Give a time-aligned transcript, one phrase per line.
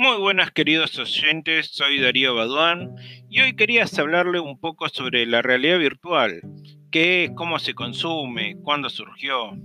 [0.00, 2.94] Muy buenas queridos oyentes, soy Darío Baduán
[3.28, 6.40] y hoy quería hablarle un poco sobre la realidad virtual,
[6.90, 9.58] qué es, cómo se consume, cuándo surgió.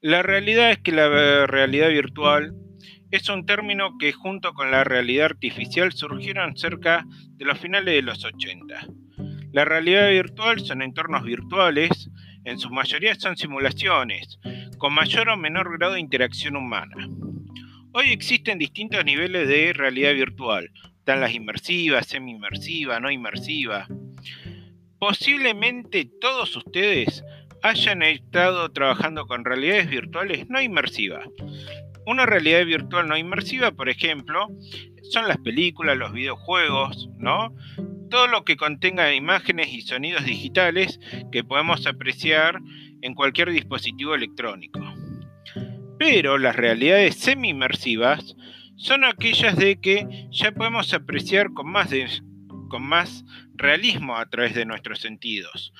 [0.00, 2.54] La realidad es que la realidad virtual
[3.10, 8.02] es un término que junto con la realidad artificial surgieron cerca de los finales de
[8.02, 8.86] los 80.
[9.50, 12.10] La realidad virtual son entornos virtuales,
[12.44, 14.38] en su mayoría son simulaciones,
[14.78, 16.94] con mayor o menor grado de interacción humana.
[17.94, 20.70] Hoy existen distintos niveles de realidad virtual.
[20.98, 23.86] Están las inmersivas, semi-inmersiva, no inmersiva.
[24.98, 27.22] Posiblemente todos ustedes
[27.62, 31.28] hayan estado trabajando con realidades virtuales no inmersivas.
[32.06, 34.48] Una realidad virtual no inmersiva, por ejemplo,
[35.10, 37.54] son las películas, los videojuegos, ¿no?
[38.08, 40.98] Todo lo que contenga imágenes y sonidos digitales
[41.30, 42.58] que podemos apreciar
[43.02, 44.80] en cualquier dispositivo electrónico.
[46.04, 48.34] Pero las realidades semi-inmersivas
[48.74, 51.90] son aquellas de que ya podemos apreciar con más,
[52.68, 55.72] con más realismo a través de nuestros sentidos.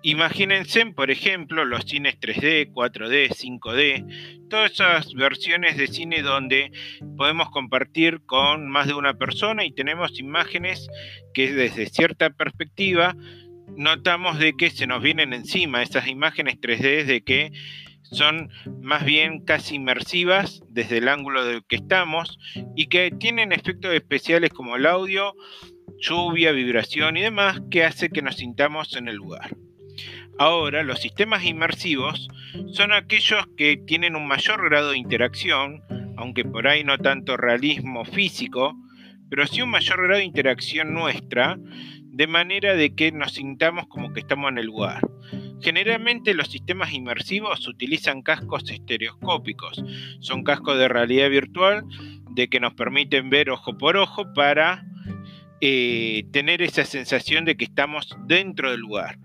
[0.00, 6.72] Imagínense, por ejemplo, los cines 3D, 4D, 5D, todas esas versiones de cine donde
[7.18, 10.88] podemos compartir con más de una persona y tenemos imágenes
[11.34, 13.14] que desde cierta perspectiva
[13.76, 17.52] notamos de que se nos vienen encima esas imágenes 3D de que
[18.10, 22.38] son más bien casi inmersivas desde el ángulo del que estamos
[22.76, 25.34] y que tienen efectos especiales como el audio,
[25.98, 29.56] lluvia, vibración y demás que hace que nos sintamos en el lugar.
[30.38, 32.28] Ahora, los sistemas inmersivos
[32.72, 35.82] son aquellos que tienen un mayor grado de interacción,
[36.16, 38.76] aunque por ahí no tanto realismo físico,
[39.28, 41.58] pero sí un mayor grado de interacción nuestra,
[42.18, 45.08] de manera de que nos sintamos como que estamos en el lugar.
[45.62, 49.80] Generalmente los sistemas inmersivos utilizan cascos estereoscópicos.
[50.18, 51.84] Son cascos de realidad virtual
[52.32, 54.84] de que nos permiten ver ojo por ojo para
[55.60, 59.20] eh, tener esa sensación de que estamos dentro del lugar.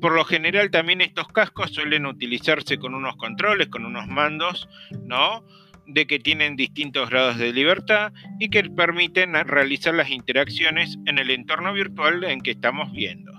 [0.00, 4.68] Por lo general también estos cascos suelen utilizarse con unos controles, con unos mandos,
[5.02, 5.44] ¿no?
[5.92, 11.30] De que tienen distintos grados de libertad y que permiten realizar las interacciones en el
[11.30, 13.32] entorno virtual en que estamos viendo.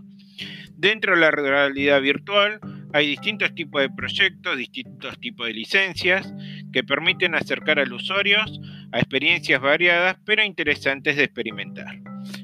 [0.75, 2.59] Dentro de la realidad virtual
[2.93, 6.33] hay distintos tipos de proyectos, distintos tipos de licencias
[6.73, 8.59] que permiten acercar a los usuarios
[8.91, 11.99] a experiencias variadas pero interesantes de experimentar.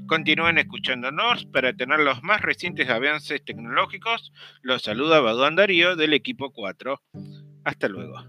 [0.08, 4.32] Continúen escuchándonos para tener los más recientes avances tecnológicos.
[4.62, 7.02] Los saluda Baduan Darío del equipo 4.
[7.66, 8.24] Hasta luego.